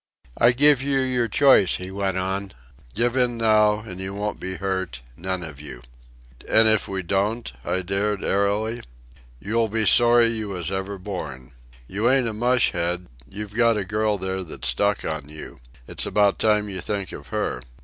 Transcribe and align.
"I 0.35 0.51
give 0.51 0.81
you 0.81 0.99
your 1.01 1.27
choice," 1.27 1.75
he 1.75 1.91
went 1.91 2.17
on. 2.17 2.53
"Give 2.95 3.15
in 3.15 3.37
now, 3.37 3.81
an' 3.83 3.99
you 3.99 4.15
won't 4.15 4.39
be 4.39 4.55
hurt, 4.55 4.99
none 5.15 5.43
of 5.43 5.61
you." 5.61 5.83
"And 6.49 6.67
if 6.67 6.87
we 6.87 7.03
don't?" 7.03 7.53
I 7.63 7.83
dared 7.83 8.23
airily. 8.23 8.81
"You'll 9.39 9.67
be 9.69 9.85
sorry 9.85 10.25
you 10.25 10.49
was 10.49 10.71
ever 10.71 10.97
born. 10.97 11.51
You 11.87 12.09
ain't 12.09 12.27
a 12.27 12.33
mush 12.33 12.71
head, 12.71 13.09
you've 13.29 13.53
got 13.53 13.77
a 13.77 13.85
girl 13.85 14.17
there 14.17 14.43
that's 14.43 14.69
stuck 14.69 15.05
on 15.05 15.29
you. 15.29 15.59
It's 15.87 16.07
about 16.07 16.39
time 16.39 16.67
you 16.67 16.81
think 16.81 17.11
of 17.11 17.27
her. 17.27 17.61